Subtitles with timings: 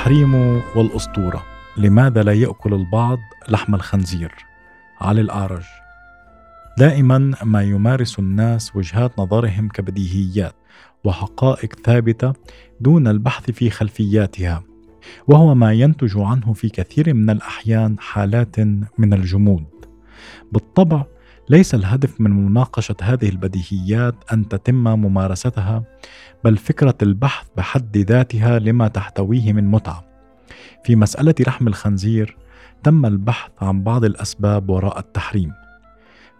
[0.00, 0.34] التحريم
[0.76, 1.44] والأسطورة.
[1.76, 4.34] لماذا لا يأكل البعض لحم الخنزير؟
[5.00, 5.64] علي الأعرج.
[6.78, 10.54] دائما ما يمارس الناس وجهات نظرهم كبديهيات
[11.04, 12.32] وحقائق ثابتة
[12.80, 14.62] دون البحث في خلفياتها
[15.28, 18.60] وهو ما ينتج عنه في كثير من الأحيان حالات
[18.98, 19.64] من الجمود.
[20.52, 21.04] بالطبع
[21.50, 25.82] ليس الهدف من مناقشة هذه البديهيات أن تتم ممارستها
[26.44, 30.04] بل فكرة البحث بحد ذاتها لما تحتويه من متعة.
[30.84, 32.36] في مسألة لحم الخنزير
[32.82, 35.52] تم البحث عن بعض الأسباب وراء التحريم.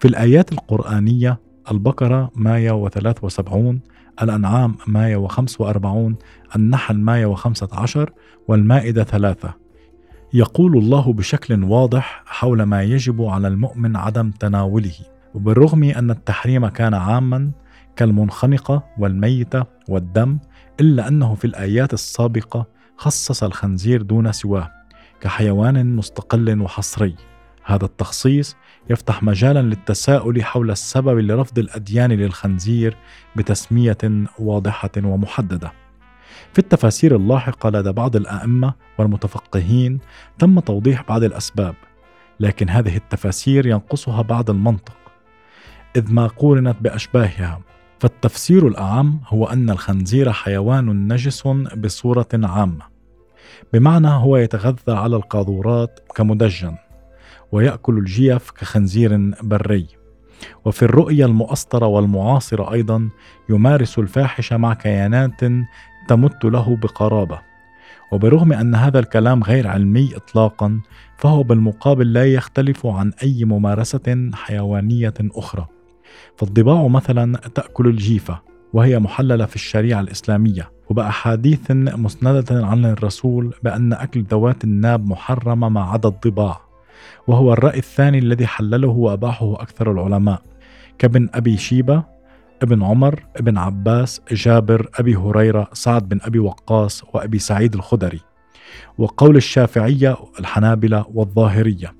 [0.01, 3.81] في الآيات القرآنية البقرة 173
[4.23, 6.17] الأنعام 145
[6.57, 8.11] النحل 115
[8.49, 9.55] والمائدة ثلاثة.
[10.33, 14.95] يقول الله بشكل واضح حول ما يجب على المؤمن عدم تناوله
[15.35, 17.51] وبالرغم أن التحريم كان عاما
[17.96, 20.38] كالمنخنقة والميتة والدم
[20.80, 24.71] إلا أنه في الآيات السابقة خصص الخنزير دون سواه
[25.21, 27.15] كحيوان مستقل وحصري.
[27.65, 28.57] هذا التخصيص
[28.90, 32.96] يفتح مجالا للتساؤل حول السبب لرفض الأديان للخنزير
[33.37, 33.99] بتسمية
[34.38, 35.73] واضحة ومحددة.
[36.52, 39.99] في التفاسير اللاحقة لدى بعض الأئمة والمتفقهين
[40.38, 41.74] تم توضيح بعض الأسباب
[42.41, 44.96] لكن هذه التفاسير ينقصها بعض المنطق.
[45.96, 47.61] إذ ما قورنت بأشباهها
[48.01, 51.43] فالتفسير الأعم هو أن الخنزير حيوان نجس
[51.77, 52.85] بصورة عامة.
[53.73, 56.77] بمعنى هو يتغذى على القاذورات كمدجن
[57.52, 59.87] ويأكل الجيف كخنزير بري.
[60.65, 63.09] وفي الرؤية المؤسطرة والمعاصرة أيضا
[63.49, 65.44] يمارس الفاحشة مع كيانات
[66.09, 67.38] تمت له بقرابة.
[68.12, 70.81] وبرغم أن هذا الكلام غير علمي إطلاقا
[71.16, 75.66] فهو بالمقابل لا يختلف عن أي ممارسة حيوانية أخرى.
[76.37, 78.41] فالضباع مثلا تأكل الجيفة
[78.72, 80.71] وهي محللة في الشريعة الإسلامية.
[80.89, 86.60] وبأحاديث مسندة عن الرسول بأن أكل ذوات الناب محرمة ما عدا الضباع.
[87.27, 90.43] وهو الرأي الثاني الذي حلله وأباحه أكثر العلماء.
[90.99, 92.20] كابن أبي شيبة
[92.62, 98.21] ابن عمر ابن عباس جابر أبي هريرة سعد بن أبي وقاص وأبي سعيد الخدري
[98.98, 101.94] وقول الشافعية الحنابلة والظاهرية.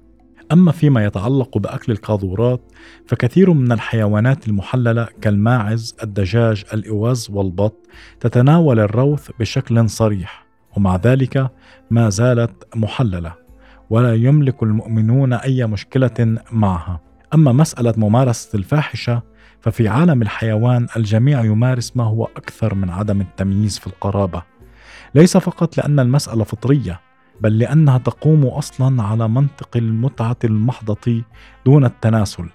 [0.53, 2.73] أما فيما يتعلق بأكل القاذورات
[3.07, 7.87] فكثير من الحيوانات المحللة كالماعز، الدجاج، الإوز والبط
[8.21, 10.47] تتناول الروث بشكل صريح
[10.77, 11.51] ومع ذلك
[11.91, 13.35] ما زالت محللة
[13.91, 17.01] ولا يملك المؤمنون أي مشكلة معها.
[17.35, 19.23] أما مسألة ممارسة الفاحشة
[19.61, 24.43] ففي عالم الحيوان الجميع يمارس ما هو أكثر من عدم التمييز في القرابة.
[25.15, 27.01] ليس فقط لأن المسألة فطرية
[27.41, 31.23] بل لأنها تقوم أصلا على منطق المتعة المحضة
[31.67, 32.49] دون التناسل.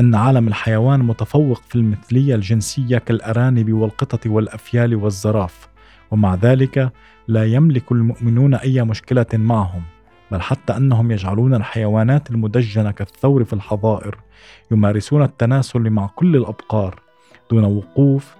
[0.00, 5.68] إن عالم الحيوان متفوق في المثلية الجنسية كالأرانب والقطط والأفيال والزراف
[6.10, 6.92] ومع ذلك
[7.28, 9.82] لا يملك المؤمنون أي مشكلة معهم.
[10.34, 14.18] بل حتى أنهم يجعلون الحيوانات المدجنة كالثور في الحظائر
[14.70, 17.00] يمارسون التناسل مع كل الأبقار
[17.50, 18.34] دون وقوف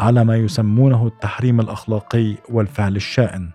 [0.00, 3.50] على ما يسمونه التحريم الأخلاقي والفعل الشائن.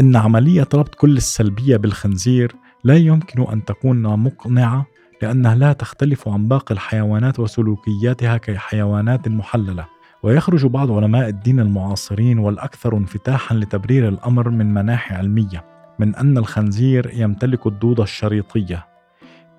[0.00, 2.52] إن عملية ربط كل السلبية بالخنزير
[2.84, 4.86] لا يمكن أن تكون مقنعة
[5.22, 9.86] لأنها لا تختلف عن باقي الحيوانات وسلوكياتها كحيوانات محللة.
[10.22, 15.69] ويخرج بعض علماء الدين المعاصرين والأكثر انفتاحا لتبرير الأمر من مناحي علمية.
[16.00, 18.86] من أن الخنزير يمتلك الدودة الشريطية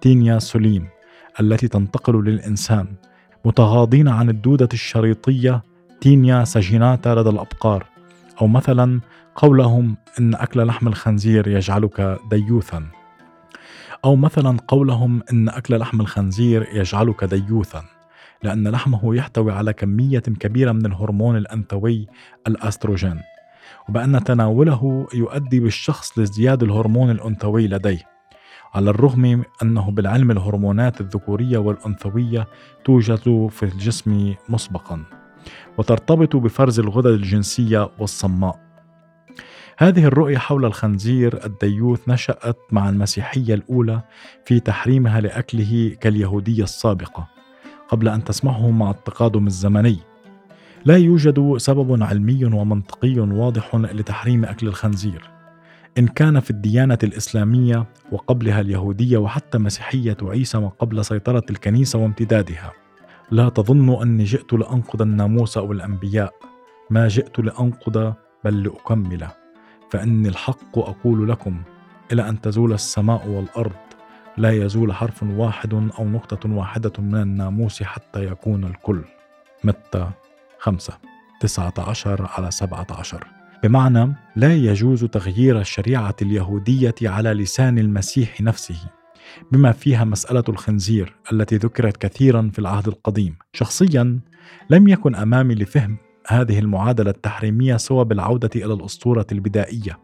[0.02, 0.88] Taenia solium
[1.40, 2.88] التي تنتقل للإنسان.
[3.46, 5.64] متغاضين عن الدودة الشريطية
[6.02, 7.86] Taenia saginata لدى الأبقار.
[8.42, 9.00] أو مثلا
[9.36, 12.86] قولهم إن أكل لحم الخنزير يجعلك ديوثا.
[14.06, 17.84] أو مثلا قولهم إن أكل لحم الخنزير يجعلك ديوثا.
[18.44, 22.08] لأن لحمه يحتوي على كمية كبيرة من الهرمون الأنثوي
[22.48, 23.20] الأستروجين.
[23.90, 28.12] وبأن تناوله يؤدي بالشخص لازدياد الهرمون الأنثوي لديه
[28.74, 32.48] على الرغم أنه بالعلم الهرمونات الذكورية والأنثوية
[32.86, 35.04] توجد في الجسم مسبقا
[35.78, 38.60] وترتبط بفرز الغدد الجنسية والصماء.
[39.78, 44.02] هذه الرؤية حول الخنزير الديوث نشأت مع المسيحية الأولى
[44.46, 47.28] في تحريمها لأكله كاليهودية السابقة
[47.88, 50.11] قبل أن تسمحه مع التقادم الزمني.
[50.86, 55.30] لا يوجد سبب علمي ومنطقي واضح لتحريم أكل الخنزير.
[55.98, 62.72] إن كان في الديانة الإسلامية وقبلها اليهودية وحتى مسيحية عيسى وقبل سيطرة الكنيسة وامتدادها.
[63.32, 66.34] لا تظن أني جئت لانقض الناموس أو الأنبياء.
[66.90, 68.14] ما جئت لانقض
[68.46, 69.28] بل لأكمل.
[69.92, 71.62] فإني الحق أقول لكم
[72.12, 73.72] إلى أن تزول السماء والأرض
[74.38, 79.02] لا يزول حرف واحد أو نقطة واحدة من الناموس حتى يكون الكل.
[79.64, 80.10] متى؟
[80.62, 80.94] خمسة
[81.40, 83.28] تسعة عشر على سبعة عشر
[83.64, 88.80] بمعنى لا يجوز تغيير الشريعة اليهودية على لسان المسيح نفسه
[89.52, 93.36] بما فيها مسألة الخنزير التي ذكرت كثيرا في العهد القديم.
[93.54, 94.20] شخصيا
[94.70, 95.98] لم يكن أمامي لفهم
[96.28, 100.00] هذه المعادلة التحريمية سوى بالعودة إلى الأسطورة البدائية،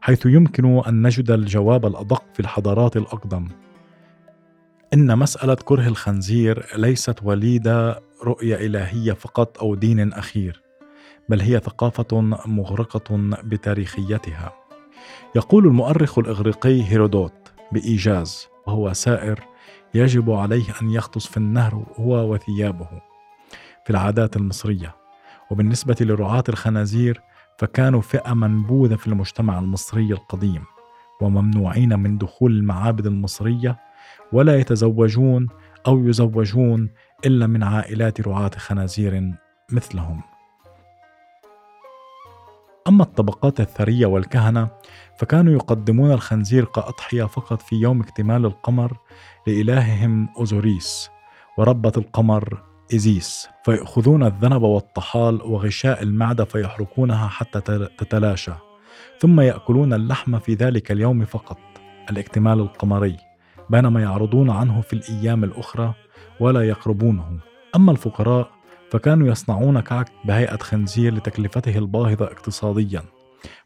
[0.00, 3.48] حيث يمكن أن نجد الجواب الأدق في الحضارات الأقدم.
[4.94, 10.62] إن مسألة كره الخنزير ليست وليدة رؤية إلهية فقط أو دين أخير،
[11.28, 14.52] بل هي ثقافة مغرقة بتاريخيتها.
[15.36, 17.32] يقول المؤرخ الإغريقي هيرودوت
[17.72, 19.40] بإيجاز وهو سائر
[19.94, 22.88] يجب عليه أن يغطس في النهر هو وثيابه
[23.84, 24.94] في العادات المصرية
[25.50, 27.20] وبالنسبة لرعاة الخنازير
[27.58, 30.64] فكانوا فئة منبوذة في المجتمع المصري القديم
[31.20, 33.78] وممنوعين من دخول المعابد المصرية
[34.32, 35.48] ولا يتزوجون
[35.86, 36.90] أو يزوجون
[37.26, 39.32] إلا من عائلات رعاة خنازير
[39.72, 40.20] مثلهم.
[42.88, 44.68] أما الطبقات الثرية والكهنة
[45.18, 48.96] فكانوا يقدمون الخنزير كأضحية فقط في يوم اكتمال القمر
[49.46, 51.10] لإلههم أوزوريس
[51.58, 52.62] وربة القمر
[52.92, 57.60] إيزيس فيأخذون الذنب والطحال وغشاء المعدة فيحرقونها حتى
[57.98, 58.52] تتلاشى
[59.18, 61.58] ثم يأكلون اللحم في ذلك اليوم فقط
[62.10, 63.31] الاكتمال القمري.
[63.70, 65.94] بينما يعرضون عنه في الأيام الأخرى
[66.40, 67.38] ولا يقربونه.
[67.76, 68.50] أما الفقراء
[68.90, 73.02] فكانوا يصنعون كعك بهيئة خنزير لتكلفته الباهظة اقتصاديا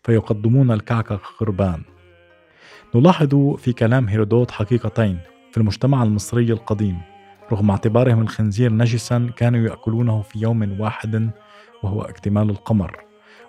[0.02, 1.82] فيقدمون الكعك كقربان
[2.94, 5.18] نلاحظ في كلام هيرودوت حقيقتين
[5.50, 7.00] في المجتمع المصري القديم.
[7.52, 11.30] رغم اعتبارهم الخنزير نجسا كانوا يأكلونه في يوم واحد
[11.82, 13.00] وهو اكتمال القمر.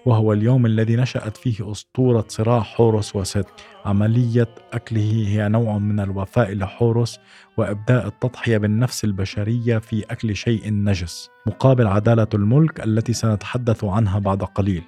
[0.08, 3.46] وهو اليوم الذي نشأت فيه أسطورة صراع حورس وست
[3.86, 7.20] عملية أكله هي نوع من الوفاء لحورس
[7.58, 14.44] وإبداء التضحية بالنفس البشرية في أكل شيء نجس مقابل عدالة الملك التي سنتحدث عنها بعد
[14.44, 14.84] قليل.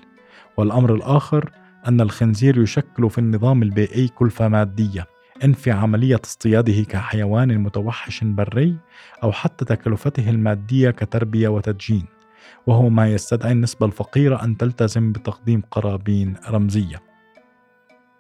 [0.58, 1.52] والأمر الآخر
[1.88, 5.08] أن الخنزير يشكل في النظام البيئي كلفة مادية
[5.44, 8.76] إن في عملية اصطياده كحيوان متوحش بري
[9.24, 12.19] أو حتى تكلفته المادية كتربية وتدجين.
[12.68, 17.02] وهو ما يستدعي النسبة الفقيرة أن تلتزم بتقديم قرابين رمزية.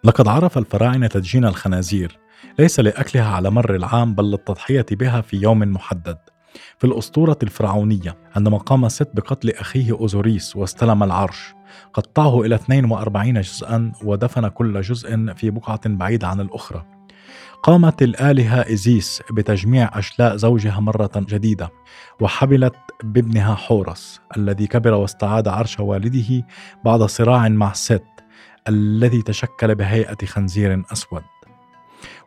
[0.03, 2.19] لقد عرف الفراعنة تدجين الخنازير
[2.59, 6.17] ليس لأكلها على مر العام بل للتضحية بها في يوم محدد.
[6.77, 11.53] في الأسطورة الفرعونية عندما قام ست بقتل أخيه أوزوريس واستلم العرش
[11.93, 16.98] قطعه إلى 42 جزءا ودفن كل جزء في بقعة بعيدة عن الأخرى
[17.63, 21.69] قامت الآلهة إيزيس بتجميع أشلاء زوجها مرة جديدة
[22.21, 26.45] وحبلت بابنها حورس الذي كبر واستعاد عرش والده
[26.85, 28.03] بعد صراع مع ست
[28.67, 31.23] الذي تشكل بهيئة خنزير أسود.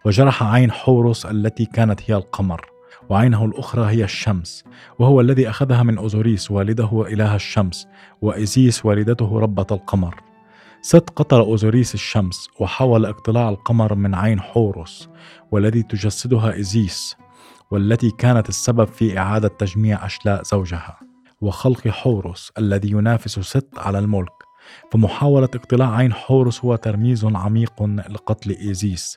[0.04, 2.66] وجرح عين حورس التي كانت هي القمر
[3.08, 4.64] وعينه الأخرى هي الشمس
[4.98, 7.88] وهو الذي أخذها من أوزوريس والده إله الشمس
[8.22, 10.31] وإيزيس والدته ربة القمر.
[10.82, 15.08] ست قتل أوزوريس الشمس وحاول اقتلاع القمر من عين حورس
[15.52, 17.16] والذي تجسدها إيزيس
[17.70, 20.98] والتي كانت السبب في إعادة تجميع أشلاء زوجها
[21.40, 24.32] وخلق حورس الذي ينافس ست على الملك.
[24.92, 29.16] فمحاولة اقتلاع عين حورس هو ترميز عميق لقتل إيزيس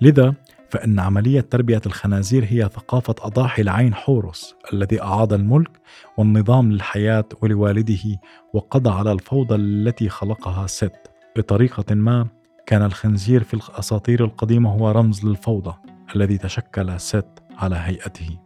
[0.00, 0.34] لذا
[0.70, 5.70] فإن عملية تربية الخنازير هي ثقافة أضاحي العين حورس الذي أعاد الملك
[6.16, 8.20] والنظام للحياة ولوالده
[8.54, 12.26] وقضى على الفوضى التي خلقها ست بطريقة ما
[12.66, 15.74] كان الخنزير في الأساطير القديمة هو رمز للفوضى
[16.16, 18.38] الذي تشكل ست على هيئته.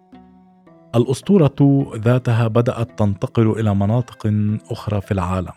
[0.94, 4.32] الأسطورة ذاتها بدأت تنتقل إلى مناطق
[4.70, 5.52] أخرى في العالم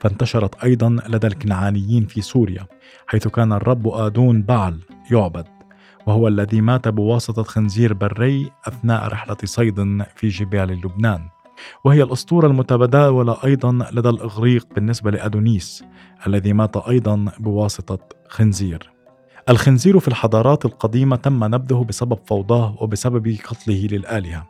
[0.00, 2.66] فانتشرت أيضا لدى الكنعانيين في سوريا
[3.06, 5.46] حيث كان الرب آدون بعل يعبد
[6.06, 11.28] وهو الذي مات بواسطة خنزير بري أثناء رحلة صيد في جبال لبنان.
[11.84, 15.84] وهي الأسطورة المتداولة أيضا لدى الإغريق بالنسبة لأدونيس
[16.26, 18.92] الذي مات أيضا بواسطة خنزير.
[19.48, 24.46] الخنزير في الحضارات القديمة تم نبذه بسبب فوضاه وبسبب قتله للآلهة.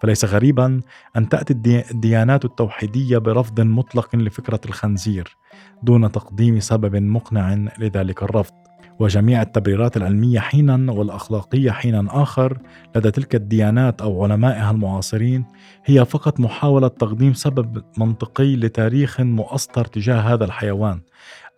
[0.00, 0.80] فليس غريبا
[1.16, 5.36] أن تأتي الديانات التوحيدية برفض مطلق لفكرة الخنزير
[5.82, 8.59] دون تقديم سبب مقنع لذلك الرفض.
[9.00, 12.58] وجميع التبريرات العلمية حينا والأخلاقية حينا آخر
[12.96, 15.44] لدى تلك الديانات أو علمائها المعاصرين
[15.84, 21.00] هي فقط محاولة تقديم سبب منطقي لتاريخ مؤسطر تجاه هذا الحيوان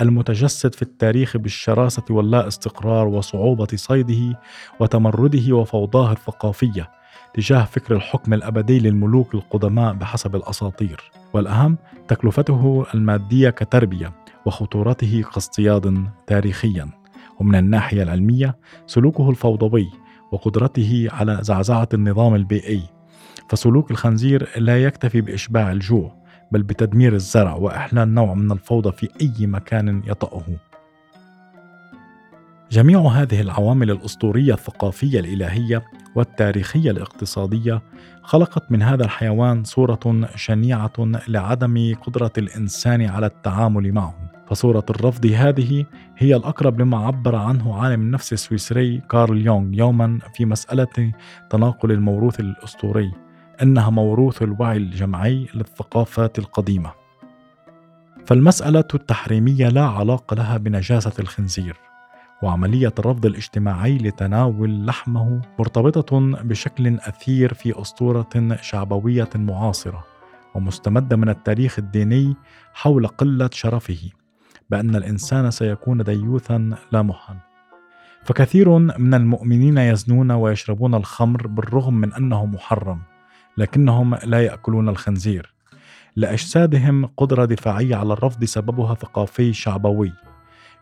[0.00, 4.40] المتجسد في التاريخ بالشراسة واللا استقرار وصعوبة صيده
[4.80, 6.90] وتمرده وفوضاه الثقافية
[7.34, 11.10] تجاه فكر الحكم الأبدي للملوك القدماء بحسب الأساطير.
[11.32, 14.12] والأهم تكلفته المادية كتربية
[14.46, 17.01] وخطورته كاصطياد تاريخيا.
[17.42, 18.56] ومن الناحية العلمية
[18.86, 19.88] سلوكه الفوضوي
[20.32, 22.82] وقدرته على زعزعة النظام البيئي.
[23.48, 26.14] فسلوك الخنزير لا يكتفي بإشباع الجوع
[26.52, 30.42] بل بتدمير الزرع وإحلال نوع من الفوضى في أي مكان يطأه.
[32.70, 35.84] جميع هذه العوامل الأسطورية الثقافية الإلهية
[36.14, 37.82] والتاريخية الاقتصادية
[38.22, 40.92] خلقت من هذا الحيوان صورة شنيعة
[41.28, 45.84] لعدم قدرة الإنسان على التعامل معه فصورة الرفض هذه
[46.18, 51.12] هي الأقرب لما عبر عنه عالم النفس السويسري كارل يونغ يوما في مسألة
[51.50, 53.12] تناقل الموروث الأسطوري
[53.62, 56.92] إنها موروث الوعي الجمعي للثقافات القديمة.
[58.26, 61.76] فالمسألة التحريمية لا علاقة لها بنجاسة الخنزير
[62.42, 70.04] وعملية الرفض الاجتماعي لتناول لحمه مرتبطة بشكل أثير في أسطورة شعبوية معاصرة
[70.54, 72.36] ومستمدة من التاريخ الديني
[72.74, 74.21] حول قلة شرفه.
[74.72, 77.36] بأن الإنسان سيكون ديوثا لا محا
[78.24, 83.02] فكثير من المؤمنين يزنون ويشربون الخمر بالرغم من أنه محرم
[83.58, 85.54] لكنهم لا يأكلون الخنزير.
[86.16, 90.12] لأجسادهم قدرة دفاعية على الرفض سببها ثقافي شعبوي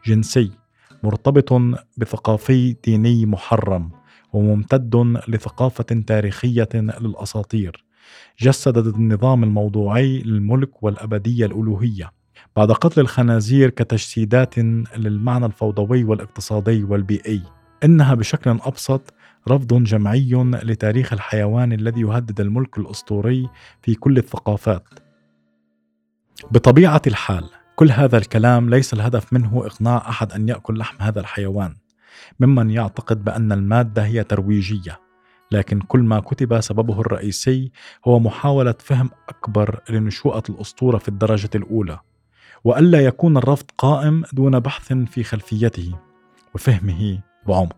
[0.06, 0.50] جنسي
[1.02, 1.52] مرتبط
[1.96, 3.90] بثقافي ديني محرم
[4.32, 4.96] وممتد
[5.28, 7.84] لثقافة تاريخية للأساطير.
[8.40, 12.19] جسدت النظام الموضوعي للملك والأبدية الألوهية.
[12.56, 14.58] بعد قتل الخنازير كتجسيدات
[14.96, 17.42] للمعنى الفوضوي والاقتصادي والبيئي
[17.84, 19.14] إنها بشكل أبسط
[19.48, 20.30] رفض جمعي
[20.62, 23.48] لتاريخ الحيوان الذي يهدد الملك الأسطوري
[23.82, 24.84] في كل الثقافات.
[26.50, 31.74] بطبيعة الحال كل هذا الكلام ليس الهدف منه إقناع أحد أن يأكل لحم هذا الحيوان
[32.40, 35.00] ممن يعتقد بأن المادة هي ترويجية
[35.52, 37.72] لكن كل ما كتب سببه الرئيسي
[38.04, 41.98] هو محاولة فهم أكبر لنشوءة الأسطورة في الدرجة الأولى.
[42.64, 45.92] وألا يكون الرفض قائم دون بحث في خلفيته
[46.54, 47.76] وفهمه بعمق